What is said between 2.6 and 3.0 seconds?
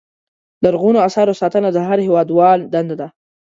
دنده